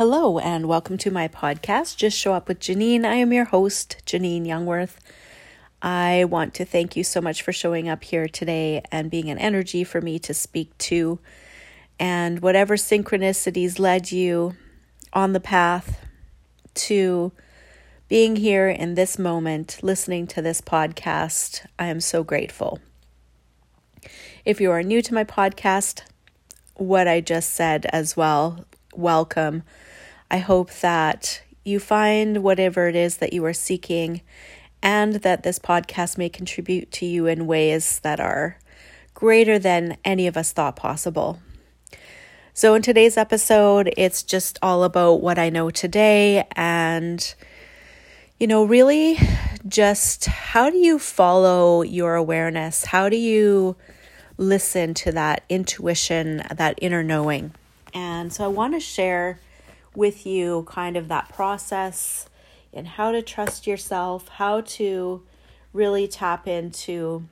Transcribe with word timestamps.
Hello, 0.00 0.38
and 0.38 0.66
welcome 0.66 0.96
to 0.96 1.10
my 1.10 1.28
podcast, 1.28 1.98
Just 1.98 2.16
Show 2.16 2.32
Up 2.32 2.48
with 2.48 2.58
Janine. 2.58 3.04
I 3.04 3.16
am 3.16 3.34
your 3.34 3.44
host, 3.44 3.98
Janine 4.06 4.46
Youngworth. 4.46 4.96
I 5.82 6.24
want 6.24 6.54
to 6.54 6.64
thank 6.64 6.96
you 6.96 7.04
so 7.04 7.20
much 7.20 7.42
for 7.42 7.52
showing 7.52 7.86
up 7.86 8.02
here 8.02 8.26
today 8.26 8.80
and 8.90 9.10
being 9.10 9.28
an 9.28 9.36
energy 9.36 9.84
for 9.84 10.00
me 10.00 10.18
to 10.20 10.32
speak 10.32 10.78
to. 10.78 11.18
And 11.98 12.40
whatever 12.40 12.76
synchronicities 12.76 13.78
led 13.78 14.10
you 14.10 14.54
on 15.12 15.34
the 15.34 15.38
path 15.38 16.06
to 16.76 17.32
being 18.08 18.36
here 18.36 18.70
in 18.70 18.94
this 18.94 19.18
moment, 19.18 19.80
listening 19.82 20.26
to 20.28 20.40
this 20.40 20.62
podcast, 20.62 21.66
I 21.78 21.88
am 21.88 22.00
so 22.00 22.24
grateful. 22.24 22.78
If 24.46 24.62
you 24.62 24.70
are 24.70 24.82
new 24.82 25.02
to 25.02 25.12
my 25.12 25.24
podcast, 25.24 26.04
what 26.72 27.06
I 27.06 27.20
just 27.20 27.52
said 27.52 27.84
as 27.92 28.16
well 28.16 28.64
welcome. 29.00 29.62
I 30.30 30.38
hope 30.38 30.70
that 30.80 31.42
you 31.64 31.80
find 31.80 32.42
whatever 32.42 32.88
it 32.88 32.94
is 32.94 33.16
that 33.16 33.32
you 33.32 33.44
are 33.44 33.52
seeking 33.52 34.20
and 34.82 35.14
that 35.16 35.42
this 35.42 35.58
podcast 35.58 36.18
may 36.18 36.28
contribute 36.28 36.90
to 36.92 37.06
you 37.06 37.26
in 37.26 37.46
ways 37.46 38.00
that 38.00 38.20
are 38.20 38.58
greater 39.14 39.58
than 39.58 39.96
any 40.04 40.26
of 40.26 40.36
us 40.36 40.52
thought 40.52 40.76
possible. 40.76 41.38
So, 42.52 42.74
in 42.74 42.82
today's 42.82 43.16
episode, 43.16 43.92
it's 43.96 44.22
just 44.22 44.58
all 44.62 44.84
about 44.84 45.22
what 45.22 45.38
I 45.38 45.50
know 45.50 45.70
today 45.70 46.46
and, 46.56 47.34
you 48.38 48.46
know, 48.46 48.64
really 48.64 49.18
just 49.66 50.26
how 50.26 50.70
do 50.70 50.76
you 50.76 50.98
follow 50.98 51.82
your 51.82 52.16
awareness? 52.16 52.84
How 52.84 53.08
do 53.08 53.16
you 53.16 53.76
listen 54.36 54.94
to 54.94 55.12
that 55.12 55.44
intuition, 55.48 56.42
that 56.50 56.78
inner 56.82 57.02
knowing? 57.02 57.52
And 57.94 58.32
so 58.32 58.44
I 58.44 58.48
want 58.48 58.74
to 58.74 58.80
share 58.80 59.38
with 59.94 60.26
you 60.26 60.64
kind 60.68 60.96
of 60.96 61.08
that 61.08 61.28
process 61.28 62.28
and 62.72 62.86
how 62.86 63.10
to 63.10 63.22
trust 63.22 63.66
yourself, 63.66 64.28
how 64.28 64.60
to 64.60 65.22
really 65.72 66.06
tap 66.06 66.46
into 66.46 67.24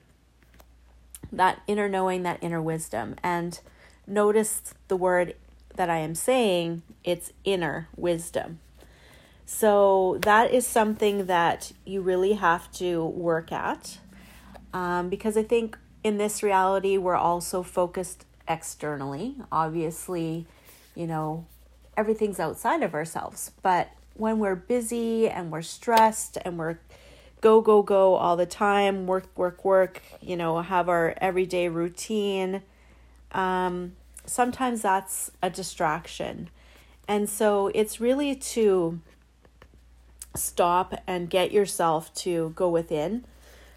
that 1.31 1.61
inner 1.67 1.87
knowing, 1.87 2.23
that 2.23 2.39
inner 2.41 2.61
wisdom. 2.61 3.15
And 3.23 3.59
notice 4.05 4.73
the 4.87 4.97
word 4.97 5.35
that 5.75 5.89
I 5.89 5.97
am 5.97 6.15
saying, 6.15 6.81
it's 7.03 7.31
inner 7.43 7.87
wisdom. 7.95 8.59
So 9.45 10.19
that 10.21 10.51
is 10.51 10.67
something 10.67 11.25
that 11.27 11.71
you 11.85 12.01
really 12.01 12.33
have 12.33 12.71
to 12.73 13.05
work 13.05 13.51
at 13.51 13.99
um, 14.73 15.09
because 15.09 15.37
I 15.37 15.43
think 15.43 15.77
in 16.03 16.17
this 16.17 16.43
reality, 16.43 16.97
we're 16.97 17.15
also 17.15 17.63
focused 17.63 18.25
externally. 18.49 19.35
Obviously, 19.51 20.47
you 20.95 21.07
know, 21.07 21.45
everything's 21.95 22.39
outside 22.39 22.83
of 22.83 22.93
ourselves. 22.93 23.51
But 23.61 23.91
when 24.15 24.39
we're 24.39 24.55
busy 24.55 25.29
and 25.29 25.51
we're 25.51 25.61
stressed 25.61 26.37
and 26.43 26.57
we're 26.57 26.79
go, 27.41 27.61
go, 27.61 27.81
go 27.81 28.15
all 28.15 28.35
the 28.35 28.45
time, 28.45 29.07
work, 29.07 29.25
work, 29.37 29.63
work, 29.63 30.01
you 30.21 30.35
know, 30.35 30.59
have 30.61 30.89
our 30.89 31.13
everyday 31.21 31.69
routine, 31.69 32.61
um, 33.31 33.93
sometimes 34.25 34.81
that's 34.81 35.31
a 35.41 35.49
distraction. 35.49 36.49
And 37.07 37.29
so 37.29 37.71
it's 37.73 38.01
really 38.01 38.35
to 38.35 38.99
stop 40.35 41.01
and 41.07 41.29
get 41.29 41.51
yourself 41.51 42.13
to 42.13 42.51
go 42.55 42.69
within. 42.69 43.25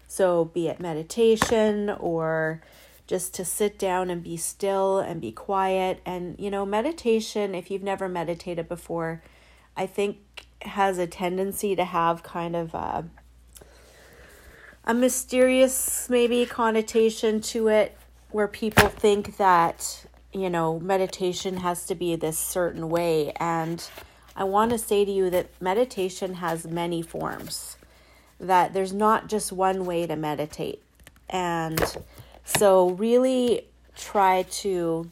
So, 0.07 0.45
be 0.45 0.67
it 0.67 0.79
meditation 0.79 1.89
or 1.89 2.61
just 3.05 3.33
to 3.35 3.45
sit 3.45 3.77
down 3.77 4.09
and 4.09 4.23
be 4.23 4.37
still 4.37 4.99
and 4.99 5.19
be 5.19 5.31
quiet. 5.31 5.99
And, 6.05 6.35
you 6.39 6.49
know, 6.49 6.65
meditation, 6.65 7.53
if 7.53 7.69
you've 7.69 7.83
never 7.83 8.07
meditated 8.07 8.69
before, 8.69 9.21
I 9.75 9.85
think 9.85 10.45
has 10.61 10.97
a 10.97 11.07
tendency 11.07 11.75
to 11.75 11.83
have 11.83 12.23
kind 12.23 12.55
of 12.55 12.73
a, 12.73 13.05
a 14.85 14.93
mysterious, 14.93 16.09
maybe, 16.09 16.45
connotation 16.45 17.41
to 17.41 17.67
it 17.67 17.97
where 18.31 18.47
people 18.47 18.87
think 18.87 19.37
that, 19.37 20.05
you 20.31 20.49
know, 20.49 20.79
meditation 20.79 21.57
has 21.57 21.85
to 21.85 21.95
be 21.95 22.15
this 22.15 22.37
certain 22.39 22.89
way. 22.89 23.31
And 23.39 23.85
I 24.35 24.45
want 24.45 24.71
to 24.71 24.77
say 24.77 25.05
to 25.05 25.11
you 25.11 25.29
that 25.29 25.49
meditation 25.61 26.35
has 26.35 26.65
many 26.65 27.01
forms, 27.01 27.77
that 28.39 28.73
there's 28.73 28.93
not 28.93 29.27
just 29.27 29.51
one 29.51 29.85
way 29.85 30.07
to 30.07 30.15
meditate. 30.15 30.81
And 31.29 31.79
so 32.43 32.91
really 32.91 33.67
try 33.95 34.43
to 34.43 35.09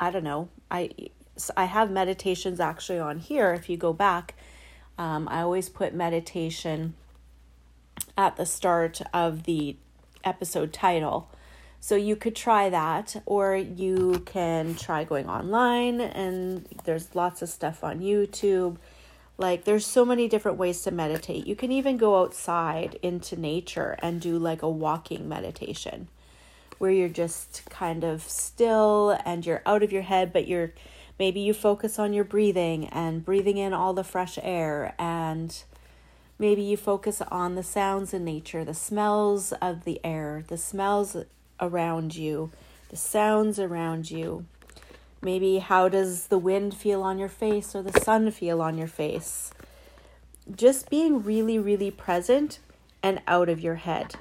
I 0.00 0.10
don't 0.10 0.24
know. 0.24 0.48
I 0.70 0.90
I 1.56 1.66
have 1.66 1.90
meditations 1.90 2.60
actually 2.60 2.98
on 2.98 3.18
here 3.18 3.52
if 3.52 3.68
you 3.68 3.76
go 3.76 3.92
back. 3.92 4.34
Um, 4.96 5.28
I 5.28 5.42
always 5.42 5.68
put 5.68 5.94
meditation 5.94 6.94
at 8.16 8.36
the 8.36 8.46
start 8.46 9.00
of 9.14 9.44
the 9.44 9.76
episode 10.24 10.72
title. 10.72 11.30
So 11.80 11.94
you 11.94 12.16
could 12.16 12.34
try 12.34 12.68
that, 12.70 13.22
or 13.24 13.54
you 13.54 14.22
can 14.26 14.74
try 14.74 15.04
going 15.04 15.28
online, 15.28 16.00
and 16.00 16.66
there's 16.84 17.14
lots 17.14 17.40
of 17.40 17.48
stuff 17.48 17.84
on 17.84 18.00
YouTube. 18.00 18.78
Like, 19.38 19.64
there's 19.64 19.86
so 19.86 20.04
many 20.04 20.28
different 20.28 20.58
ways 20.58 20.82
to 20.82 20.90
meditate. 20.90 21.46
You 21.46 21.54
can 21.54 21.70
even 21.70 21.96
go 21.96 22.20
outside 22.20 22.98
into 23.02 23.36
nature 23.36 23.96
and 24.00 24.20
do 24.20 24.36
like 24.36 24.62
a 24.62 24.68
walking 24.68 25.28
meditation 25.28 26.08
where 26.78 26.90
you're 26.90 27.08
just 27.08 27.62
kind 27.70 28.04
of 28.04 28.22
still 28.22 29.16
and 29.24 29.46
you're 29.46 29.62
out 29.64 29.82
of 29.82 29.92
your 29.92 30.02
head, 30.02 30.32
but 30.32 30.48
you're 30.48 30.72
maybe 31.18 31.40
you 31.40 31.52
focus 31.52 31.98
on 31.98 32.12
your 32.12 32.24
breathing 32.24 32.86
and 32.88 33.24
breathing 33.24 33.58
in 33.58 33.72
all 33.72 33.92
the 33.92 34.04
fresh 34.04 34.38
air 34.42 34.94
and 34.98 35.62
maybe 36.38 36.62
you 36.62 36.76
focus 36.76 37.20
on 37.30 37.54
the 37.54 37.62
sounds 37.62 38.14
in 38.14 38.24
nature, 38.24 38.64
the 38.64 38.74
smells 38.74 39.52
of 39.60 39.84
the 39.84 40.00
air, 40.04 40.44
the 40.48 40.58
smells 40.58 41.16
around 41.60 42.14
you, 42.14 42.50
the 42.90 42.96
sounds 42.96 43.58
around 43.58 44.10
you. 44.10 44.46
Maybe 45.20 45.58
how 45.58 45.88
does 45.88 46.28
the 46.28 46.38
wind 46.38 46.74
feel 46.74 47.02
on 47.02 47.18
your 47.18 47.28
face 47.28 47.74
or 47.74 47.82
the 47.82 48.00
sun 48.00 48.30
feel 48.30 48.62
on 48.62 48.78
your 48.78 48.86
face? 48.86 49.50
Just 50.54 50.88
being 50.88 51.22
really, 51.22 51.58
really 51.58 51.90
present 51.90 52.60
and 53.02 53.20
out 53.26 53.48
of 53.48 53.60
your 53.60 53.76
head. 53.76 54.14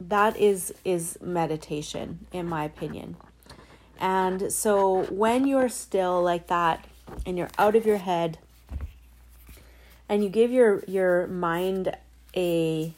That 0.00 0.36
is 0.36 0.74
is 0.84 1.16
meditation 1.20 2.26
in 2.32 2.48
my 2.48 2.64
opinion. 2.64 3.16
And 4.00 4.52
so 4.52 5.04
when 5.04 5.46
you're 5.46 5.68
still 5.68 6.22
like 6.22 6.48
that 6.48 6.84
and 7.24 7.38
you're 7.38 7.50
out 7.56 7.76
of 7.76 7.86
your 7.86 7.98
head 7.98 8.38
and 10.08 10.24
you 10.24 10.28
give 10.28 10.50
your 10.50 10.82
your 10.88 11.28
mind 11.28 11.96
a 12.34 12.94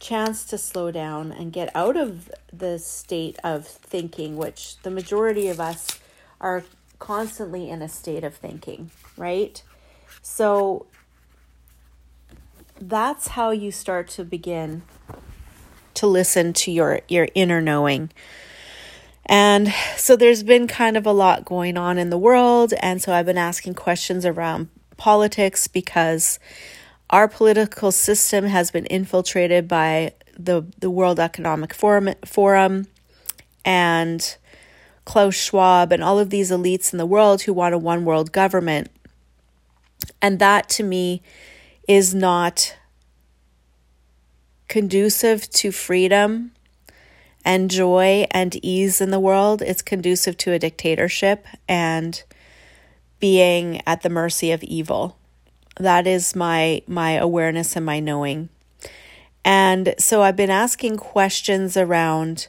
chance 0.00 0.44
to 0.44 0.56
slow 0.56 0.90
down 0.90 1.32
and 1.32 1.52
get 1.52 1.74
out 1.74 1.96
of 1.96 2.30
the 2.52 2.78
state 2.78 3.36
of 3.44 3.66
thinking 3.66 4.36
which 4.36 4.80
the 4.82 4.90
majority 4.90 5.48
of 5.48 5.60
us 5.60 5.98
are 6.40 6.64
constantly 6.98 7.68
in 7.70 7.82
a 7.82 7.88
state 7.88 8.24
of 8.24 8.34
thinking, 8.34 8.90
right? 9.16 9.62
So 10.22 10.86
that's 12.80 13.28
how 13.28 13.50
you 13.50 13.70
start 13.72 14.08
to 14.08 14.24
begin 14.24 14.82
to 15.94 16.06
listen 16.06 16.52
to 16.52 16.70
your 16.70 17.00
your 17.08 17.28
inner 17.34 17.60
knowing. 17.60 18.10
And 19.26 19.74
so 19.96 20.16
there's 20.16 20.42
been 20.42 20.66
kind 20.66 20.96
of 20.96 21.06
a 21.06 21.12
lot 21.12 21.44
going 21.44 21.76
on 21.76 21.98
in 21.98 22.10
the 22.10 22.18
world 22.18 22.72
and 22.80 23.02
so 23.02 23.12
I've 23.12 23.26
been 23.26 23.38
asking 23.38 23.74
questions 23.74 24.24
around 24.24 24.68
politics 24.96 25.68
because 25.68 26.38
our 27.10 27.28
political 27.28 27.92
system 27.92 28.46
has 28.46 28.70
been 28.70 28.86
infiltrated 28.86 29.68
by 29.68 30.12
the 30.38 30.64
the 30.78 30.90
World 30.90 31.18
Economic 31.18 31.74
Forum 31.74 32.14
forum 32.24 32.86
and 33.64 34.36
Klaus 35.08 35.34
Schwab 35.34 35.90
and 35.90 36.04
all 36.04 36.18
of 36.18 36.28
these 36.28 36.50
elites 36.50 36.92
in 36.92 36.98
the 36.98 37.06
world 37.06 37.40
who 37.42 37.54
want 37.54 37.74
a 37.74 37.78
one 37.78 38.04
world 38.04 38.30
government. 38.30 38.90
And 40.20 40.38
that 40.38 40.68
to 40.68 40.82
me 40.82 41.22
is 41.88 42.14
not 42.14 42.76
conducive 44.68 45.48
to 45.48 45.72
freedom 45.72 46.52
and 47.42 47.70
joy 47.70 48.26
and 48.32 48.62
ease 48.62 49.00
in 49.00 49.10
the 49.10 49.18
world. 49.18 49.62
It's 49.62 49.80
conducive 49.80 50.36
to 50.38 50.52
a 50.52 50.58
dictatorship 50.58 51.46
and 51.66 52.22
being 53.18 53.80
at 53.86 54.02
the 54.02 54.10
mercy 54.10 54.52
of 54.52 54.62
evil. 54.62 55.16
That 55.78 56.06
is 56.06 56.36
my 56.36 56.82
my 56.86 57.12
awareness 57.12 57.76
and 57.76 57.86
my 57.86 57.98
knowing. 57.98 58.50
And 59.42 59.94
so 59.98 60.20
I've 60.20 60.36
been 60.36 60.50
asking 60.50 60.98
questions 60.98 61.78
around 61.78 62.48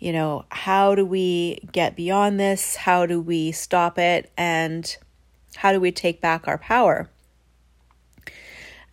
you 0.00 0.12
know, 0.12 0.46
how 0.50 0.94
do 0.94 1.04
we 1.04 1.60
get 1.72 1.94
beyond 1.94 2.40
this? 2.40 2.74
How 2.74 3.06
do 3.06 3.20
we 3.20 3.52
stop 3.52 3.98
it? 3.98 4.32
And 4.36 4.96
how 5.56 5.72
do 5.72 5.78
we 5.78 5.92
take 5.92 6.20
back 6.20 6.48
our 6.48 6.58
power? 6.58 7.10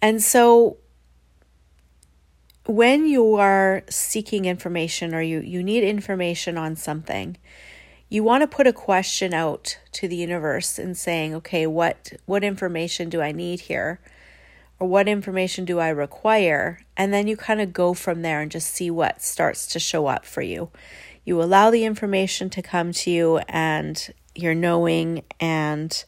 And 0.01 0.21
so 0.21 0.77
when 2.65 3.07
you 3.07 3.35
are 3.35 3.83
seeking 3.89 4.45
information 4.45 5.15
or 5.15 5.21
you, 5.21 5.39
you 5.39 5.63
need 5.63 5.83
information 5.83 6.57
on 6.57 6.75
something, 6.75 7.37
you 8.09 8.23
want 8.23 8.41
to 8.41 8.47
put 8.47 8.67
a 8.67 8.73
question 8.73 9.33
out 9.33 9.79
to 9.93 10.09
the 10.09 10.15
universe 10.17 10.77
and 10.77 10.97
saying, 10.97 11.33
okay, 11.35 11.65
what 11.65 12.13
what 12.25 12.43
information 12.43 13.09
do 13.09 13.21
I 13.21 13.31
need 13.31 13.61
here? 13.61 13.99
Or 14.79 14.87
what 14.87 15.07
information 15.07 15.65
do 15.65 15.79
I 15.79 15.89
require? 15.89 16.79
And 16.95 17.13
then 17.13 17.27
you 17.27 17.35
kind 17.35 17.61
of 17.61 17.73
go 17.73 17.93
from 17.93 18.21
there 18.21 18.41
and 18.41 18.51
just 18.51 18.73
see 18.73 18.91
what 18.91 19.21
starts 19.21 19.65
to 19.67 19.79
show 19.79 20.07
up 20.07 20.25
for 20.25 20.41
you. 20.41 20.69
You 21.25 21.41
allow 21.41 21.71
the 21.71 21.83
information 21.83 22.49
to 22.51 22.61
come 22.61 22.91
to 22.93 23.11
you 23.11 23.37
and 23.49 24.13
you're 24.35 24.55
knowing 24.55 25.23
and 25.39 26.05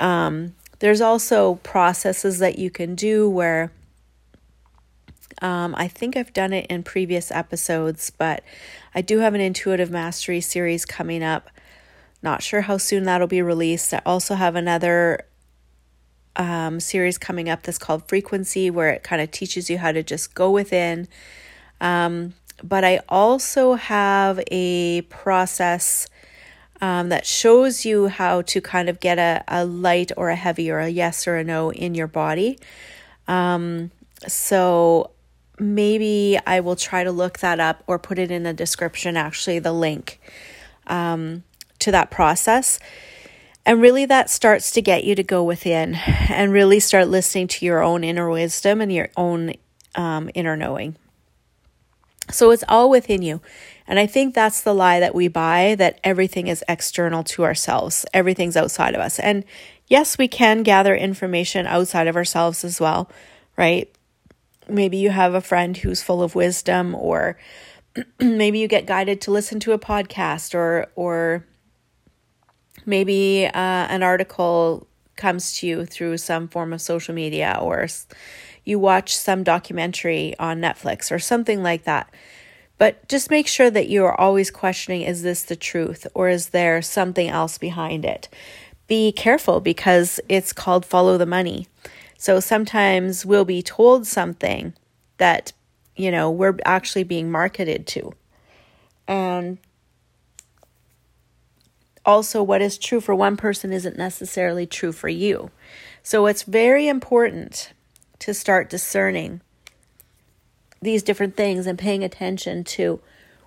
um, 0.00 0.54
there's 0.78 1.02
also 1.02 1.56
processes 1.56 2.38
that 2.38 2.58
you 2.58 2.70
can 2.70 2.94
do 2.94 3.28
where 3.28 3.70
um, 5.42 5.74
I 5.76 5.88
think 5.88 6.16
I've 6.16 6.32
done 6.32 6.52
it 6.52 6.66
in 6.66 6.82
previous 6.82 7.30
episodes, 7.30 8.10
but 8.10 8.42
I 8.94 9.00
do 9.00 9.18
have 9.18 9.34
an 9.34 9.40
intuitive 9.40 9.90
mastery 9.90 10.40
series 10.40 10.84
coming 10.84 11.22
up. 11.22 11.50
Not 12.22 12.42
sure 12.42 12.62
how 12.62 12.76
soon 12.76 13.04
that'll 13.04 13.26
be 13.26 13.40
released. 13.40 13.94
I 13.94 14.02
also 14.04 14.34
have 14.34 14.54
another 14.54 15.24
um, 16.36 16.80
series 16.80 17.18
coming 17.18 17.48
up 17.48 17.62
that's 17.62 17.78
called 17.78 18.08
Frequency, 18.08 18.70
where 18.70 18.90
it 18.90 19.02
kind 19.02 19.20
of 19.20 19.30
teaches 19.30 19.68
you 19.68 19.78
how 19.78 19.92
to 19.92 20.02
just 20.02 20.34
go 20.34 20.50
within. 20.50 21.08
Um, 21.80 22.34
but 22.62 22.84
I 22.84 23.00
also 23.08 23.74
have 23.74 24.40
a 24.50 25.02
process 25.02 26.06
um, 26.80 27.10
that 27.10 27.26
shows 27.26 27.84
you 27.84 28.08
how 28.08 28.42
to 28.42 28.60
kind 28.60 28.88
of 28.88 29.00
get 29.00 29.18
a, 29.18 29.44
a 29.48 29.64
light 29.64 30.12
or 30.16 30.30
a 30.30 30.36
heavy 30.36 30.70
or 30.70 30.78
a 30.78 30.88
yes 30.88 31.26
or 31.26 31.36
a 31.36 31.44
no 31.44 31.72
in 31.72 31.94
your 31.94 32.06
body. 32.06 32.58
Um, 33.28 33.90
so 34.26 35.10
maybe 35.58 36.38
I 36.46 36.60
will 36.60 36.76
try 36.76 37.04
to 37.04 37.12
look 37.12 37.38
that 37.40 37.60
up 37.60 37.84
or 37.86 37.98
put 37.98 38.18
it 38.18 38.30
in 38.30 38.42
the 38.42 38.54
description, 38.54 39.16
actually, 39.16 39.58
the 39.58 39.72
link 39.72 40.20
um, 40.86 41.44
to 41.80 41.92
that 41.92 42.10
process. 42.10 42.78
And 43.66 43.80
really, 43.80 44.06
that 44.06 44.30
starts 44.30 44.70
to 44.72 44.82
get 44.82 45.04
you 45.04 45.14
to 45.14 45.22
go 45.22 45.44
within 45.44 45.94
and 45.94 46.52
really 46.52 46.80
start 46.80 47.08
listening 47.08 47.46
to 47.48 47.66
your 47.66 47.82
own 47.82 48.04
inner 48.04 48.28
wisdom 48.30 48.80
and 48.80 48.92
your 48.92 49.10
own 49.16 49.54
um, 49.94 50.30
inner 50.34 50.56
knowing. 50.56 50.96
So 52.30 52.50
it's 52.50 52.64
all 52.68 52.88
within 52.90 53.22
you. 53.22 53.40
And 53.86 53.98
I 53.98 54.06
think 54.06 54.34
that's 54.34 54.62
the 54.62 54.72
lie 54.72 55.00
that 55.00 55.14
we 55.14 55.28
buy 55.28 55.74
that 55.78 56.00
everything 56.04 56.46
is 56.46 56.64
external 56.68 57.24
to 57.24 57.44
ourselves, 57.44 58.06
everything's 58.14 58.56
outside 58.56 58.94
of 58.94 59.00
us. 59.00 59.18
And 59.18 59.44
yes, 59.88 60.16
we 60.16 60.28
can 60.28 60.62
gather 60.62 60.94
information 60.94 61.66
outside 61.66 62.06
of 62.06 62.16
ourselves 62.16 62.64
as 62.64 62.80
well, 62.80 63.10
right? 63.56 63.92
maybe 64.70 64.96
you 64.96 65.10
have 65.10 65.34
a 65.34 65.40
friend 65.40 65.76
who's 65.76 66.02
full 66.02 66.22
of 66.22 66.34
wisdom 66.34 66.94
or 66.94 67.38
maybe 68.20 68.58
you 68.58 68.68
get 68.68 68.86
guided 68.86 69.20
to 69.22 69.30
listen 69.30 69.60
to 69.60 69.72
a 69.72 69.78
podcast 69.78 70.54
or 70.54 70.88
or 70.94 71.44
maybe 72.86 73.46
uh, 73.46 73.50
an 73.54 74.02
article 74.02 74.86
comes 75.16 75.52
to 75.58 75.66
you 75.66 75.86
through 75.86 76.16
some 76.16 76.48
form 76.48 76.72
of 76.72 76.80
social 76.80 77.14
media 77.14 77.58
or 77.60 77.86
you 78.64 78.78
watch 78.78 79.16
some 79.16 79.42
documentary 79.42 80.34
on 80.38 80.60
Netflix 80.60 81.10
or 81.12 81.18
something 81.18 81.62
like 81.62 81.84
that. 81.84 82.12
But 82.78 83.06
just 83.08 83.30
make 83.30 83.46
sure 83.46 83.70
that 83.70 83.88
you 83.88 84.04
are 84.06 84.18
always 84.18 84.50
questioning 84.50 85.02
is 85.02 85.22
this 85.22 85.42
the 85.42 85.56
truth 85.56 86.06
or 86.14 86.28
is 86.28 86.48
there 86.48 86.80
something 86.80 87.28
else 87.28 87.58
behind 87.58 88.04
it? 88.04 88.28
Be 88.86 89.12
careful 89.12 89.60
because 89.60 90.18
it's 90.28 90.52
called 90.52 90.86
follow 90.86 91.18
the 91.18 91.26
money. 91.26 91.66
So 92.16 92.40
sometimes 92.40 93.24
we'll 93.24 93.44
be 93.44 93.62
told 93.62 94.06
something 94.06 94.74
that, 95.18 95.52
you 95.96 96.10
know, 96.10 96.30
we're 96.30 96.56
actually 96.64 97.04
being 97.04 97.30
marketed 97.30 97.86
to. 97.88 98.12
And 99.06 99.58
also, 102.04 102.42
what 102.42 102.62
is 102.62 102.78
true 102.78 103.00
for 103.00 103.14
one 103.14 103.36
person 103.36 103.72
isn't 103.72 103.98
necessarily 103.98 104.66
true 104.66 104.92
for 104.92 105.08
you. 105.08 105.50
So 106.02 106.26
it's 106.26 106.42
very 106.44 106.88
important 106.88 107.72
to 108.20 108.32
start 108.34 108.70
discerning 108.70 109.40
these 110.80 111.02
different 111.02 111.36
things 111.36 111.66
and 111.66 111.78
paying 111.78 112.02
attention 112.02 112.64
to 112.64 113.00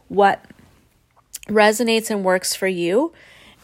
what 0.08 0.46
resonates 1.48 2.10
and 2.10 2.24
works 2.24 2.56
for 2.56 2.68
you, 2.68 3.12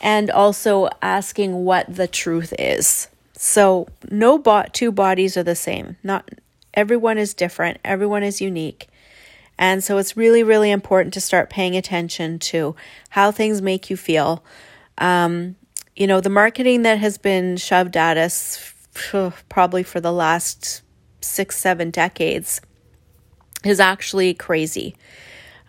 and 0.01 0.31
also 0.31 0.89
asking 1.01 1.65
what 1.65 1.93
the 1.93 2.07
truth 2.07 2.53
is. 2.57 3.07
So 3.33 3.87
no 4.09 4.41
two 4.73 4.91
bodies 4.91 5.37
are 5.37 5.43
the 5.43 5.55
same. 5.55 5.97
Not 6.03 6.29
everyone 6.73 7.17
is 7.17 7.33
different. 7.33 7.79
Everyone 7.85 8.23
is 8.23 8.41
unique. 8.41 8.89
And 9.57 9.83
so 9.83 9.97
it's 9.97 10.17
really, 10.17 10.41
really 10.41 10.71
important 10.71 11.13
to 11.13 11.21
start 11.21 11.49
paying 11.49 11.75
attention 11.75 12.39
to 12.39 12.75
how 13.09 13.31
things 13.31 13.61
make 13.61 13.89
you 13.89 13.97
feel. 13.97 14.43
Um, 14.99 15.55
you 15.95 16.07
know, 16.07 16.21
the 16.21 16.29
marketing 16.29 16.83
that 16.83 16.99
has 16.99 17.17
been 17.17 17.57
shoved 17.57 17.97
at 17.97 18.17
us 18.17 18.73
probably 19.49 19.83
for 19.83 19.99
the 19.99 20.11
last 20.11 20.81
six, 21.21 21.57
seven 21.57 21.89
decades 21.89 22.61
is 23.63 23.79
actually 23.79 24.33
crazy. 24.33 24.95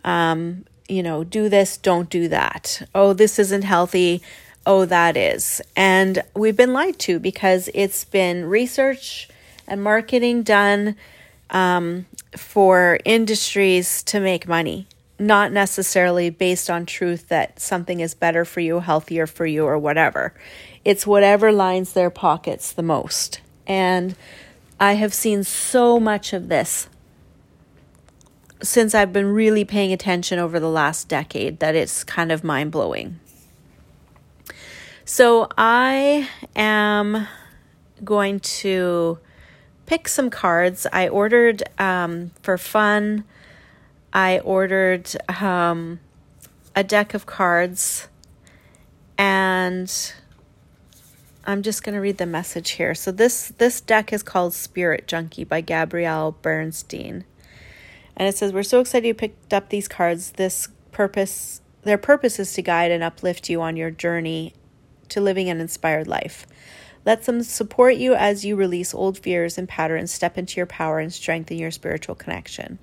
Um, 0.05 0.65
you 0.89 1.03
know, 1.03 1.25
do 1.25 1.49
this, 1.49 1.77
don't 1.77 2.11
do 2.11 2.29
that. 2.29 2.83
Oh, 2.95 3.13
this 3.13 3.39
isn't 3.39 3.63
healthy 3.63 4.23
oh, 4.67 4.85
that 4.85 5.17
is. 5.17 5.61
And 5.77 6.23
we've 6.35 6.57
been 6.57 6.73
lied 6.73 6.99
to 7.01 7.19
because 7.19 7.69
it's 7.75 8.05
been 8.05 8.45
research 8.45 9.29
and 9.67 9.83
marketing 9.83 10.43
done 10.43 10.97
um, 11.51 12.07
for 12.37 12.99
industries 13.05 14.03
to 14.05 14.21
make 14.21 14.47
money, 14.47 14.87
not 15.21 15.53
necessarily 15.53 16.31
based 16.31 16.71
on 16.71 16.87
truth 16.87 17.29
that 17.29 17.61
something 17.61 18.01
is 18.01 18.15
better 18.15 18.45
for 18.45 18.61
you, 18.61 18.81
healthier 18.81 19.27
for 19.27 19.45
you, 19.45 19.65
or 19.67 19.79
whatever. 19.79 20.33
It's 20.85 21.07
whatever 21.07 21.53
lines 21.53 21.93
their 21.93 22.11
pockets 22.11 22.73
the 22.73 22.83
most. 22.83 23.41
And 23.67 24.17
I 24.81 24.95
have 24.95 25.13
seen 25.13 25.45
so 25.45 26.01
much 26.01 26.33
of 26.33 26.49
this 26.49 26.89
since 28.63 28.95
I've 28.95 29.13
been 29.13 29.33
really 29.33 29.65
paying 29.65 29.93
attention 29.93 30.39
over 30.39 30.59
the 30.59 30.69
last 30.69 31.09
decade 31.09 31.61
that 31.61 31.75
it's 31.75 32.03
kind 32.03 32.33
of 32.33 32.43
mind 32.43 32.73
blowing. 32.73 33.21
So 35.05 35.49
I 35.57 36.29
am 36.57 37.27
going 38.03 38.41
to 38.41 39.19
pick 39.87 40.09
some 40.09 40.31
cards. 40.31 40.87
I 40.93 41.09
ordered 41.09 41.63
um, 41.79 42.31
for 42.43 42.57
fun. 42.57 43.25
I 44.13 44.41
ordered 44.41 45.09
um, 45.41 46.01
a 46.75 46.83
deck 46.83 47.15
of 47.15 47.27
cards, 47.27 48.09
and 49.17 50.13
I'm 51.45 51.63
just 51.63 51.83
going 51.83 51.95
to 51.95 52.01
read 52.01 52.19
the 52.19 52.27
message 52.27 52.73
here. 52.73 52.95
So 52.95 53.13
this 53.13 53.49
this 53.59 53.81
deck 53.81 54.13
is 54.13 54.23
called 54.23 54.53
Spirit 54.53 55.07
Junkie 55.07 55.45
by 55.45 55.61
Gabrielle 55.61 56.33
Bernstein, 56.43 57.25
and 58.17 58.29
it 58.29 58.37
says 58.37 58.53
we're 58.53 58.63
so 58.63 58.81
excited 58.81 59.07
you 59.07 59.15
picked 59.15 59.55
up 59.55 59.69
these 59.69 59.87
cards. 59.87 60.33
This 60.33 60.69
purpose, 60.91 61.61
their 61.83 61.99
purpose 61.99 62.39
is 62.39 62.53
to 62.55 62.63
guide 62.63 62.91
and 62.91 63.05
uplift 63.05 63.49
you 63.49 63.63
on 63.63 63.77
your 63.77 63.91
journey 63.91 64.55
to 65.09 65.21
living 65.21 65.49
an 65.49 65.61
inspired 65.61 66.09
life. 66.09 66.47
Let 67.07 67.25
them 67.25 67.43
support 67.43 67.95
you 67.95 68.15
as 68.15 68.45
you 68.45 68.57
release 68.57 68.93
old 68.93 69.19
fears 69.19 69.57
and 69.57 69.69
patterns, 69.69 70.13
step 70.13 70.37
into 70.37 70.57
your 70.57 70.67
power, 70.67 70.99
and 70.99 71.13
strengthen 71.13 71.57
your 71.57 71.71
spiritual 71.71 72.15
connection. 72.15 72.79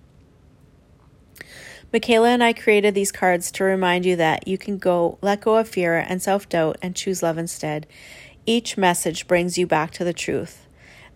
Micaela 1.94 2.29
and 2.29 2.44
I 2.44 2.53
created 2.53 2.94
these 2.94 3.12
cards 3.12 3.51
to 3.51 3.63
remind 3.63 4.06
you 4.06 4.15
that 4.17 4.48
you 4.48 4.58
can 4.58 4.77
go 4.77 5.17
let 5.22 5.41
go 5.41 5.56
of 5.56 5.70
fear 5.70 5.98
and 5.98 6.22
self 6.22 6.50
doubt 6.50 6.77
and 6.82 6.96
choose 6.96 7.24
love 7.24 7.38
instead. 7.38 7.88
Each 8.46 8.77
message 8.77 9.27
brings 9.27 9.58
you 9.58 9.67
back 9.67 9.91
to 9.91 10.03
the 10.03 10.13
truth 10.13 10.67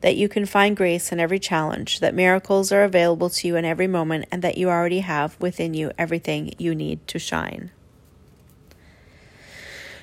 that 0.02 0.18
you 0.18 0.28
can 0.28 0.46
find 0.46 0.76
grace 0.76 1.12
in 1.12 1.20
every 1.20 1.40
challenge, 1.40 2.00
that 2.00 2.16
miracles 2.16 2.72
are 2.72 2.84
available 2.84 3.30
to 3.30 3.48
you 3.48 3.56
in 3.56 3.64
every 3.64 3.88
moment, 3.88 4.26
and 4.32 4.42
that 4.42 4.58
you 4.58 4.68
already 4.68 5.00
have 5.00 5.40
within 5.40 5.74
you 5.74 5.92
everything 5.98 6.54
you 6.58 6.76
need 6.76 7.08
to 7.08 7.20
shine. 7.20 7.72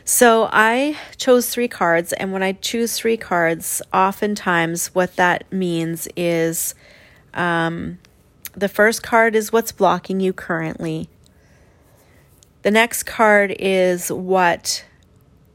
So 0.05 0.49
I 0.53 0.97
chose 1.17 1.51
three 1.51 1.69
cards, 1.69 2.13
and 2.15 2.33
when 2.33 2.43
I 2.43 2.53
choose 2.53 2.97
three 2.97 3.17
cards, 3.17 3.83
oftentimes 3.93 4.95
what 4.95 5.17
that 5.17 5.53
means 5.53 6.09
is 6.17 6.75
um, 7.35 7.99
the 8.53 8.69
first 8.69 9.03
card 9.03 9.35
is 9.35 9.53
what's 9.53 9.73
blocking 9.73 10.21
you 10.21 10.33
currently. 10.33 11.09
The 12.63 12.71
next 12.71 13.05
card 13.05 13.55
is 13.59 14.11
what 14.11 14.85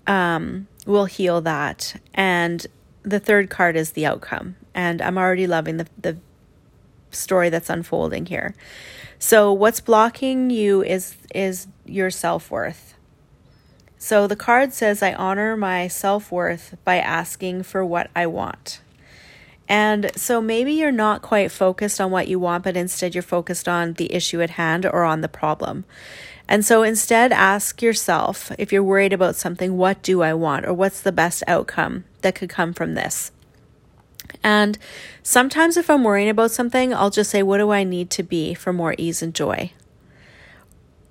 um, 0.08 0.68
will 0.86 1.06
heal 1.06 1.42
that. 1.42 2.00
And 2.14 2.66
the 3.04 3.20
third 3.20 3.50
card 3.50 3.76
is 3.76 3.92
the 3.92 4.06
outcome. 4.06 4.56
And 4.74 5.02
I'm 5.02 5.18
already 5.18 5.48
loving 5.48 5.78
the, 5.78 5.88
the 6.00 6.18
story 7.12 7.50
that's 7.50 7.70
unfolding 7.70 8.26
here. 8.26 8.56
So 9.20 9.54
what's 9.54 9.80
blocking 9.80 10.50
you 10.50 10.84
is 10.84 11.16
is 11.34 11.68
your 11.86 12.10
self-worth. 12.10 12.96
So 13.98 14.28
the 14.28 14.36
card 14.36 14.74
says, 14.74 15.02
I 15.02 15.14
honor 15.14 15.56
my 15.56 15.88
self 15.88 16.32
worth 16.32 16.76
by 16.84 16.98
asking 16.98 17.64
for 17.64 17.86
what 17.86 18.10
I 18.16 18.28
want. 18.28 18.82
And 19.68 20.12
so 20.16 20.42
maybe 20.42 20.74
you're 20.74 20.92
not 20.92 21.22
quite 21.22 21.52
focused 21.52 22.02
on 22.02 22.12
what 22.12 22.28
you 22.28 22.38
want, 22.40 22.64
but 22.64 22.76
instead 22.76 23.16
you're 23.16 23.22
focused 23.22 23.68
on 23.68 23.94
the 23.94 24.14
issue 24.14 24.42
at 24.42 24.52
hand 24.52 24.86
or 24.86 25.04
on 25.04 25.22
the 25.22 25.30
problem. 25.30 25.86
And 26.48 26.66
so 26.66 26.84
instead, 26.84 27.32
ask 27.32 27.82
yourself 27.82 28.52
if 28.58 28.74
you're 28.74 28.84
worried 28.84 29.14
about 29.14 29.36
something, 29.36 29.78
what 29.78 30.02
do 30.04 30.22
I 30.22 30.34
want? 30.34 30.66
Or 30.66 30.74
what's 30.74 31.00
the 31.00 31.12
best 31.12 31.44
outcome 31.48 32.04
that 32.22 32.36
could 32.36 32.50
come 32.50 32.74
from 32.74 32.96
this? 32.96 33.32
And 34.44 34.78
sometimes, 35.22 35.78
if 35.78 35.90
I'm 35.90 36.04
worrying 36.04 36.30
about 36.30 36.52
something, 36.52 36.94
I'll 36.94 37.10
just 37.10 37.32
say, 37.32 37.44
What 37.44 37.60
do 37.60 37.72
I 37.72 37.84
need 37.84 38.10
to 38.12 38.24
be 38.24 38.54
for 38.54 38.74
more 38.74 38.96
ease 38.98 39.22
and 39.22 39.34
joy? 39.34 39.72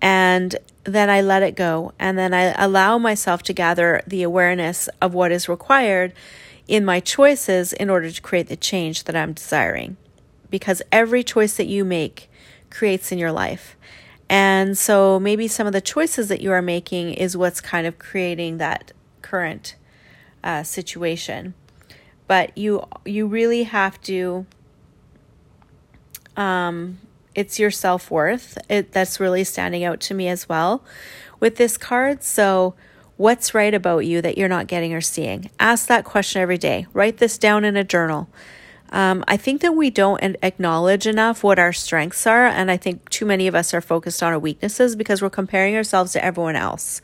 And 0.03 0.57
then 0.85 1.09
I 1.09 1.21
let 1.21 1.45
it 1.45 1.55
go. 1.55 1.93
And 1.99 2.19
then 2.19 2.35
I 2.35 2.53
allow 2.63 2.99
myself 2.99 3.43
to 3.45 3.53
gather 3.53 4.03
the 4.07 4.25
awareness 4.25 4.89
of 5.01 5.15
what 5.15 5.31
is 5.31 5.49
required 5.49 6.13
in 6.67 6.85
my 6.85 7.01
choices 7.01 7.73
in 7.73 7.89
order 7.89 8.11
to 8.11 8.21
create 8.21 8.49
the 8.49 8.57
change 8.57 9.05
that 9.05 9.17
I'm 9.17 9.33
desiring. 9.33 9.97
Because 10.51 10.83
every 10.91 11.23
choice 11.23 11.57
that 11.57 11.67
you 11.67 11.85
make 11.85 12.29
creates 12.69 13.13
in 13.13 13.19
your 13.19 13.33
life. 13.33 13.77
And 14.29 14.77
so 14.77 15.21
maybe 15.21 15.47
some 15.47 15.67
of 15.67 15.73
the 15.73 15.81
choices 15.81 16.29
that 16.29 16.41
you 16.41 16.51
are 16.53 16.63
making 16.63 17.15
is 17.15 17.37
what's 17.37 17.61
kind 17.61 17.87
of 17.87 17.99
creating 17.99 18.59
that 18.59 18.93
current 19.21 19.77
uh, 20.43 20.63
situation. 20.63 21.55
But 22.27 22.57
you 22.57 22.87
you 23.05 23.27
really 23.27 23.65
have 23.65 24.01
to 24.03 24.47
um, 26.37 26.99
it's 27.35 27.59
your 27.59 27.71
self 27.71 28.11
worth. 28.11 28.59
It 28.69 28.93
that's 28.93 29.21
really 29.21 29.45
standing 29.45 29.85
out 29.85 30.01
to 30.01 30.15
me 30.15 30.29
as 30.29 30.49
well 30.49 30.85
with 31.41 31.57
this 31.57 31.77
card. 31.77 32.23
So 32.23 32.75
what's 33.17 33.55
right 33.55 33.75
about 33.75 34.01
you 34.01 34.21
that 34.23 34.39
you're 34.39 34.49
not 34.49 34.67
getting 34.67 34.95
or 34.95 35.01
seeing? 35.01 35.51
Ask 35.61 35.87
that 35.89 36.05
question 36.05 36.43
every 36.43 36.59
day. 36.59 36.87
Write 36.93 37.19
this 37.19 37.39
down 37.39 37.65
in 37.65 37.77
a 37.77 37.85
journal. 37.85 38.29
Um, 38.91 39.25
I 39.27 39.39
think 39.39 39.63
that 39.63 39.75
we 39.75 39.89
don't 39.89 40.21
acknowledge 40.43 41.07
enough 41.07 41.43
what 41.43 41.59
our 41.59 41.73
strengths 41.73 42.27
are, 42.27 42.47
and 42.47 42.71
I 42.71 42.77
think 42.77 43.09
too 43.09 43.25
many 43.25 43.47
of 43.47 43.55
us 43.55 43.73
are 43.73 43.81
focused 43.81 44.23
on 44.23 44.33
our 44.35 44.39
weaknesses 44.39 44.97
because 44.97 45.23
we're 45.23 45.31
comparing 45.31 45.75
ourselves 45.77 46.13
to 46.13 46.23
everyone 46.23 46.57
else. 46.57 47.01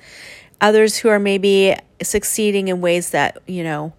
Others 0.61 0.99
who 0.99 1.09
are 1.09 1.19
maybe 1.19 1.77
succeeding 2.03 2.69
in 2.69 2.83
ways 2.83 3.11
that, 3.11 3.39
you 3.47 3.65
know, 3.65 3.95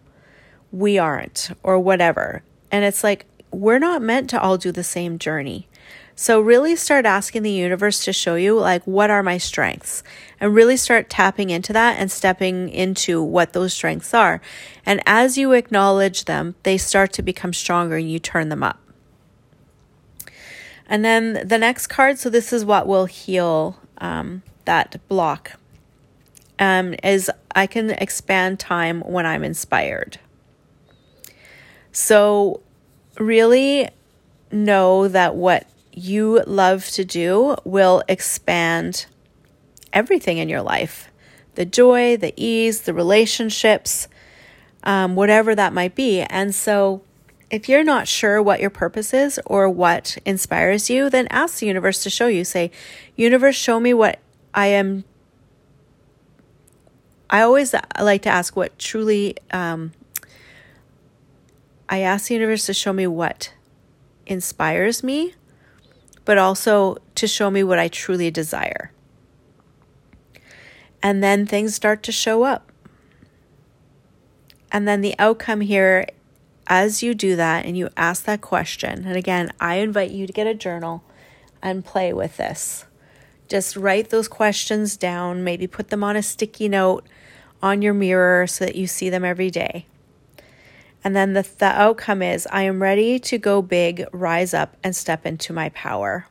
we 0.72 1.00
aren't, 1.00 1.50
or 1.64 1.80
whatever. 1.80 2.44
And 2.72 2.86
it's 2.86 3.04
like, 3.04 3.26
we're 3.52 3.80
not 3.80 4.02
meant 4.02 4.30
to 4.32 4.42
all 4.42 4.58
do 4.58 4.72
the 4.72 4.84
same 4.84 5.18
journey. 5.18 5.69
So 6.22 6.42
really 6.42 6.76
start 6.76 7.06
asking 7.06 7.44
the 7.44 7.50
universe 7.50 8.04
to 8.04 8.12
show 8.12 8.36
you 8.36 8.60
like 8.60 8.84
what 8.84 9.10
are 9.10 9.24
my 9.24 9.38
strengths 9.38 10.04
and 10.38 10.54
really 10.54 10.76
start 10.76 11.10
tapping 11.10 11.50
into 11.50 11.72
that 11.72 11.98
and 11.98 12.12
stepping 12.12 12.68
into 12.68 13.24
what 13.24 13.54
those 13.54 13.74
strengths 13.74 14.14
are. 14.14 14.42
And 14.86 15.02
as 15.06 15.38
you 15.38 15.54
acknowledge 15.54 16.26
them, 16.26 16.56
they 16.64 16.78
start 16.78 17.14
to 17.14 17.22
become 17.22 17.54
stronger 17.54 17.96
and 17.96 18.12
you 18.12 18.20
turn 18.20 18.50
them 18.50 18.64
up. 18.64 18.82
And 20.88 21.06
then 21.06 21.48
the 21.48 21.58
next 21.58 21.88
card, 21.88 22.20
so 22.20 22.30
this 22.30 22.52
is 22.52 22.66
what 22.66 22.86
will 22.86 23.06
heal 23.06 23.80
um, 24.00 24.44
that 24.66 25.00
block, 25.08 25.54
um, 26.60 26.96
is 27.02 27.32
I 27.56 27.66
can 27.66 27.92
expand 27.92 28.60
time 28.60 29.00
when 29.06 29.26
I'm 29.26 29.46
inspired. 29.46 30.20
So, 31.94 32.60
really 33.18 33.88
know 34.52 35.08
that 35.08 35.36
what 35.36 35.66
you 35.93 36.43
love 36.46 36.86
to 36.88 37.03
do 37.03 37.55
will 37.63 38.03
expand 38.08 39.05
everything 39.93 40.38
in 40.38 40.50
your 40.50 40.62
life 40.62 41.10
the 41.55 41.65
joy, 41.65 42.15
the 42.15 42.34
ease, 42.38 42.84
the 42.84 42.93
relationships, 42.93 44.08
um, 44.84 45.15
whatever 45.15 45.53
that 45.53 45.74
might 45.74 45.93
be. 45.93 46.22
And 46.22 46.55
so, 46.55 47.01
if 47.51 47.67
you're 47.67 47.84
not 47.84 48.08
sure 48.08 48.41
what 48.41 48.62
your 48.62 48.69
purpose 48.69 49.13
is 49.13 49.41
or 49.46 49.67
what 49.67 50.17
inspires 50.25 50.89
you, 50.89 51.10
then 51.10 51.27
ask 51.29 51.60
the 51.60 51.65
universe 51.65 52.01
to 52.03 52.10
show 52.10 52.27
you. 52.27 52.46
Say, 52.46 52.72
Universe, 53.17 53.58
show 53.58 53.77
me 53.77 53.93
what 53.93 54.19
I 54.53 54.67
am. 54.67 55.03
I 57.29 57.41
always 57.41 57.75
like 58.00 58.22
to 58.22 58.29
ask 58.29 58.55
what 58.55 58.79
truly. 58.79 59.36
Um, 59.51 59.91
I 61.89 62.00
ask 62.00 62.27
the 62.27 62.36
universe 62.36 62.67
to 62.67 62.74
show 62.74 62.93
me 62.93 63.08
what 63.08 63.51
inspires 64.27 65.03
me 65.03 65.34
but 66.26 66.38
also 66.38 66.98
to 67.16 67.28
show 67.28 67.50
me 67.50 67.64
what 67.64 67.80
I 67.80 67.88
truly 67.88 68.32
desire. 68.32 68.92
And 71.02 71.24
then 71.24 71.46
things 71.46 71.76
start 71.76 72.04
to 72.04 72.12
show 72.12 72.44
up. 72.44 72.72
And 74.72 74.88
then 74.88 75.02
the 75.02 75.16
outcome 75.18 75.62
here, 75.62 76.08
as 76.68 77.02
you 77.02 77.16
do 77.16 77.36
that 77.36 77.66
and 77.66 77.78
you 77.78 77.90
ask 77.98 78.26
that 78.26 78.42
question, 78.42 79.06
and 79.06 79.16
again, 79.16 79.52
I 79.60 79.76
invite 79.76 80.12
you 80.12 80.28
to 80.28 80.34
get 80.34 80.46
a 80.46 80.54
journal 80.54 81.04
and 81.62 81.86
play 81.86 82.14
with 82.14 82.38
this. 82.38 82.86
Just 83.48 83.76
write 83.76 84.12
those 84.12 84.28
questions 84.28 84.96
down, 84.96 85.44
maybe 85.44 85.66
put 85.66 85.90
them 85.90 86.04
on 86.04 86.16
a 86.16 86.22
sticky 86.22 86.70
note 86.70 87.08
on 87.62 87.82
your 87.82 87.94
mirror 87.94 88.46
so 88.46 88.66
that 88.66 88.76
you 88.76 88.86
see 88.86 89.10
them 89.10 89.26
every 89.26 89.50
day. 89.50 89.88
And 91.03 91.15
then 91.15 91.34
the, 91.34 91.48
the 91.58 91.65
outcome 91.65 92.22
is 92.22 92.48
I 92.51 92.63
am 92.63 92.82
ready 92.82 93.20
to 93.20 93.38
go 93.38 93.62
big, 93.62 94.06
rise 94.12 94.53
up, 94.53 94.75
and 94.84 94.96
step 94.96 95.25
into 95.25 95.53
my 95.53 95.70
power. 95.70 96.27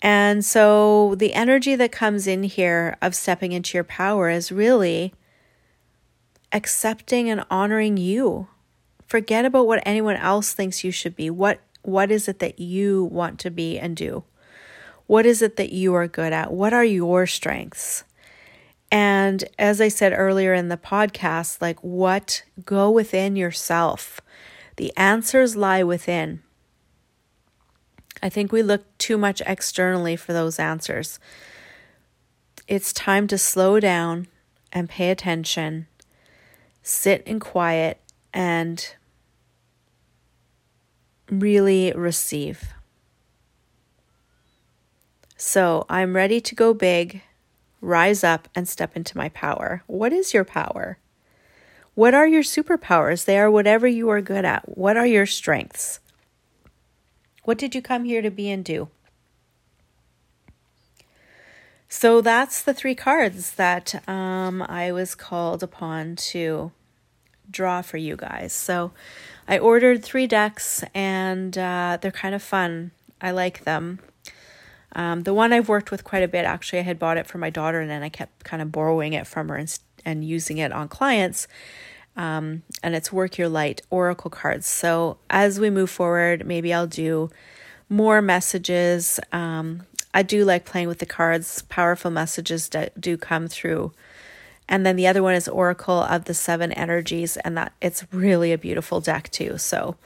And 0.00 0.44
so 0.44 1.14
the 1.16 1.34
energy 1.34 1.74
that 1.74 1.92
comes 1.92 2.26
in 2.26 2.44
here 2.44 2.96
of 3.02 3.14
stepping 3.14 3.52
into 3.52 3.76
your 3.76 3.84
power 3.84 4.30
is 4.30 4.52
really 4.52 5.12
accepting 6.52 7.28
and 7.28 7.44
honoring 7.50 7.96
you. 7.96 8.48
Forget 9.06 9.44
about 9.44 9.66
what 9.66 9.82
anyone 9.84 10.16
else 10.16 10.52
thinks 10.52 10.84
you 10.84 10.90
should 10.90 11.16
be. 11.16 11.30
What 11.30 11.60
what 11.82 12.10
is 12.10 12.28
it 12.28 12.38
that 12.40 12.58
you 12.58 13.04
want 13.04 13.38
to 13.40 13.50
be 13.50 13.78
and 13.78 13.96
do? 13.96 14.24
What 15.06 15.24
is 15.24 15.40
it 15.40 15.56
that 15.56 15.72
you 15.72 15.94
are 15.94 16.06
good 16.06 16.32
at? 16.32 16.52
What 16.52 16.74
are 16.74 16.84
your 16.84 17.26
strengths? 17.26 18.04
And 18.90 19.44
as 19.58 19.80
I 19.80 19.88
said 19.88 20.12
earlier 20.14 20.54
in 20.54 20.68
the 20.68 20.76
podcast, 20.76 21.60
like 21.60 21.78
what 21.80 22.42
go 22.64 22.90
within 22.90 23.36
yourself. 23.36 24.20
The 24.76 24.92
answers 24.96 25.56
lie 25.56 25.82
within. 25.82 26.42
I 28.22 28.28
think 28.28 28.50
we 28.50 28.62
look 28.62 28.84
too 28.98 29.18
much 29.18 29.42
externally 29.46 30.16
for 30.16 30.32
those 30.32 30.58
answers. 30.58 31.18
It's 32.66 32.92
time 32.92 33.26
to 33.28 33.38
slow 33.38 33.80
down 33.80 34.28
and 34.72 34.88
pay 34.88 35.10
attention, 35.10 35.86
sit 36.82 37.22
in 37.26 37.40
quiet, 37.40 38.00
and 38.32 38.94
really 41.30 41.92
receive. 41.92 42.72
So 45.36 45.86
I'm 45.88 46.16
ready 46.16 46.40
to 46.40 46.54
go 46.54 46.74
big 46.74 47.22
rise 47.80 48.24
up 48.24 48.48
and 48.54 48.68
step 48.68 48.96
into 48.96 49.16
my 49.16 49.28
power. 49.28 49.82
What 49.86 50.12
is 50.12 50.34
your 50.34 50.44
power? 50.44 50.98
What 51.94 52.14
are 52.14 52.26
your 52.26 52.42
superpowers? 52.42 53.24
They 53.24 53.38
are 53.38 53.50
whatever 53.50 53.86
you 53.86 54.08
are 54.10 54.20
good 54.20 54.44
at. 54.44 54.76
What 54.78 54.96
are 54.96 55.06
your 55.06 55.26
strengths? 55.26 56.00
What 57.44 57.58
did 57.58 57.74
you 57.74 57.82
come 57.82 58.04
here 58.04 58.22
to 58.22 58.30
be 58.30 58.50
and 58.50 58.64
do? 58.64 58.88
So 61.88 62.20
that's 62.20 62.62
the 62.62 62.74
three 62.74 62.94
cards 62.94 63.52
that 63.52 64.06
um, 64.08 64.62
I 64.62 64.92
was 64.92 65.14
called 65.14 65.62
upon 65.62 66.16
to 66.16 66.70
draw 67.50 67.80
for 67.80 67.96
you 67.96 68.14
guys. 68.14 68.52
So 68.52 68.92
I 69.48 69.58
ordered 69.58 70.04
three 70.04 70.26
decks 70.26 70.84
and 70.94 71.56
uh, 71.56 71.98
they're 72.00 72.10
kind 72.10 72.34
of 72.34 72.42
fun. 72.42 72.90
I 73.20 73.30
like 73.30 73.64
them. 73.64 74.00
Um, 74.92 75.22
the 75.22 75.34
one 75.34 75.52
I've 75.52 75.68
worked 75.68 75.90
with 75.90 76.04
quite 76.04 76.22
a 76.22 76.28
bit, 76.28 76.44
actually, 76.44 76.80
I 76.80 76.82
had 76.82 76.98
bought 76.98 77.18
it 77.18 77.26
for 77.26 77.38
my 77.38 77.50
daughter 77.50 77.80
and 77.80 77.90
then 77.90 78.02
I 78.02 78.08
kept 78.08 78.44
kind 78.44 78.62
of 78.62 78.72
borrowing 78.72 79.12
it 79.12 79.26
from 79.26 79.48
her 79.48 79.56
and, 79.56 79.78
and 80.04 80.24
using 80.24 80.58
it 80.58 80.72
on 80.72 80.88
clients. 80.88 81.46
Um, 82.16 82.62
and 82.82 82.94
it's 82.94 83.12
Work 83.12 83.38
Your 83.38 83.48
Light 83.48 83.82
Oracle 83.90 84.30
cards. 84.30 84.66
So 84.66 85.18
as 85.30 85.60
we 85.60 85.70
move 85.70 85.90
forward, 85.90 86.46
maybe 86.46 86.74
I'll 86.74 86.88
do 86.88 87.30
more 87.88 88.20
messages. 88.20 89.20
Um, 89.32 89.82
I 90.12 90.22
do 90.22 90.44
like 90.44 90.64
playing 90.64 90.88
with 90.88 90.98
the 90.98 91.06
cards, 91.06 91.62
powerful 91.62 92.10
messages 92.10 92.68
do 92.98 93.16
come 93.16 93.46
through. 93.46 93.92
And 94.68 94.84
then 94.84 94.96
the 94.96 95.06
other 95.06 95.22
one 95.22 95.34
is 95.34 95.48
Oracle 95.48 96.02
of 96.02 96.24
the 96.24 96.34
Seven 96.34 96.72
Energies, 96.72 97.36
and 97.38 97.56
that 97.56 97.72
it's 97.80 98.04
really 98.12 98.52
a 98.52 98.58
beautiful 98.58 99.00
deck 99.00 99.30
too. 99.30 99.56
So 99.56 99.96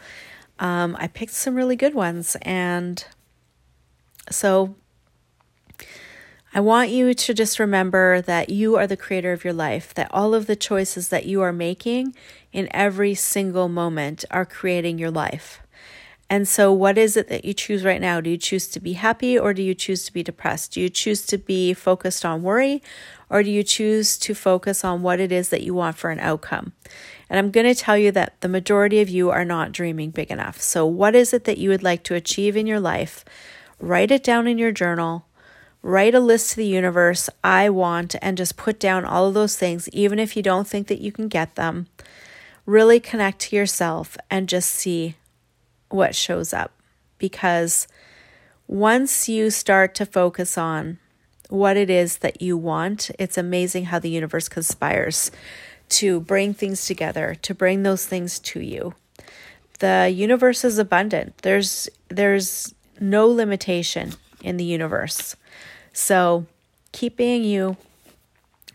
um, 0.59 0.97
I 1.01 1.09
picked 1.09 1.33
some 1.33 1.55
really 1.55 1.77
good 1.77 1.95
ones, 1.95 2.37
and 2.43 3.05
so 4.31 4.75
I 6.55 6.61
want 6.61 6.91
you 6.91 7.15
to 7.15 7.33
just 7.33 7.59
remember 7.59 8.21
that 8.21 8.51
you 8.51 8.77
are 8.77 8.87
the 8.87 8.97
creator 8.97 9.33
of 9.33 9.43
your 9.43 9.55
life, 9.55 9.95
that 9.95 10.09
all 10.11 10.35
of 10.35 10.47
the 10.47 10.57
choices 10.57 11.09
that 11.09 11.25
you 11.25 11.41
are 11.41 11.53
making 11.53 12.15
in 12.53 12.69
every 12.73 13.15
single 13.15 13.69
moment 13.69 14.27
are 14.31 14.45
creating 14.45 14.99
your 14.99 15.11
life. 15.11 15.63
And 16.29 16.47
so, 16.47 16.73
what 16.73 16.97
is 16.99 17.17
it 17.17 17.29
that 17.29 17.45
you 17.45 17.53
choose 17.53 17.85
right 17.85 18.01
now? 18.01 18.21
Do 18.21 18.31
you 18.31 18.39
choose 18.39 18.67
to 18.69 18.81
be 18.81 18.95
happy 18.95 19.39
or 19.39 19.53
do 19.53 19.63
you 19.63 19.75
choose 19.75 20.05
to 20.05 20.13
be 20.13 20.23
depressed? 20.23 20.73
Do 20.73 20.81
you 20.81 20.89
choose 20.89 21.27
to 21.27 21.39
be 21.39 21.75
focused 21.75 22.25
on 22.25 22.43
worry 22.43 22.83
or 23.31 23.43
do 23.43 23.51
you 23.51 23.63
choose 23.63 24.19
to 24.19 24.35
focus 24.35 24.85
on 24.85 25.03
what 25.03 25.21
it 25.21 25.33
is 25.33 25.49
that 25.51 25.63
you 25.63 25.75
want 25.75 25.97
for 25.97 26.11
an 26.11 26.21
outcome? 26.21 26.73
And 27.29 27.39
I'm 27.39 27.51
going 27.51 27.67
to 27.67 27.75
tell 27.75 27.97
you 27.97 28.13
that 28.13 28.41
the 28.41 28.49
majority 28.49 29.01
of 29.01 29.09
you 29.09 29.31
are 29.31 29.45
not 29.45 29.73
dreaming 29.73 30.11
big 30.11 30.31
enough. 30.31 30.61
So, 30.61 30.85
what 30.85 31.15
is 31.15 31.33
it 31.33 31.45
that 31.45 31.59
you 31.59 31.71
would 31.71 31.83
like 31.83 32.03
to 32.05 32.15
achieve 32.15 32.57
in 32.59 32.67
your 32.67 32.81
life? 32.81 33.25
Write 33.83 34.13
it 34.13 34.23
down 34.23 34.47
in 34.47 34.59
your 34.59 34.71
journal. 34.71 35.27
write 35.83 36.15
a 36.15 36.21
list 36.21 36.51
to 36.51 36.57
the 36.57 36.65
universe 36.65 37.29
I 37.43 37.69
want 37.69 38.15
and 38.23 38.39
just 38.39 38.57
put 38.57 38.79
down 38.79 39.05
all 39.05 39.27
of 39.27 39.35
those 39.35 39.57
things, 39.57 39.89
even 39.89 40.21
if 40.21 40.37
you 40.37 40.43
don't 40.43 40.69
think 40.69 40.87
that 40.87 41.01
you 41.01 41.11
can 41.11 41.27
get 41.27 41.57
them. 41.57 41.89
Really 42.65 43.01
connect 43.01 43.41
to 43.41 43.57
yourself 43.57 44.17
and 44.31 44.49
just 44.49 44.71
see 44.71 45.17
what 45.89 46.15
shows 46.15 46.53
up. 46.53 46.71
Because 47.19 47.89
once 48.69 49.29
you 49.29 49.51
start 49.51 49.97
to 49.97 50.07
focus 50.07 50.57
on 50.57 50.99
what 51.49 51.77
it 51.77 51.91
is 51.91 52.19
that 52.19 52.41
you 52.41 52.57
want, 52.57 53.11
it's 53.19 53.37
amazing 53.37 53.87
how 53.87 53.99
the 53.99 54.11
universe 54.11 54.49
conspires 54.49 55.33
to 55.89 56.21
bring 56.21 56.55
things 56.55 56.87
together, 56.87 57.35
to 57.43 57.53
bring 57.53 57.83
those 57.83 58.07
things 58.07 58.39
to 58.39 58.61
you. 58.61 58.95
The 59.81 60.09
universe 60.15 60.65
is 60.65 60.79
abundant. 60.79 61.39
There's 61.39 61.89
there's 62.09 62.73
no 63.03 63.27
limitation 63.27 64.13
in 64.43 64.57
the 64.57 64.65
universe. 64.65 65.37
So 65.93 66.47
keep 66.93 67.17
being 67.17 67.45
you. 67.45 67.77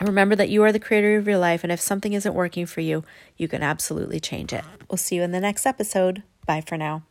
Remember 0.00 0.36
that 0.36 0.48
you 0.48 0.62
are 0.62 0.70
the 0.70 0.78
creator 0.78 1.16
of 1.16 1.26
your 1.26 1.38
life, 1.38 1.64
and 1.64 1.72
if 1.72 1.80
something 1.80 2.12
isn't 2.12 2.34
working 2.34 2.66
for 2.66 2.80
you, 2.80 3.02
you 3.36 3.48
can 3.48 3.64
absolutely 3.64 4.20
change 4.20 4.52
it. 4.52 4.64
We'll 4.88 4.96
see 4.96 5.16
you 5.16 5.22
in 5.22 5.32
the 5.32 5.40
next 5.40 5.66
episode. 5.66 6.22
Bye 6.46 6.60
for 6.60 6.76
now. 6.76 7.02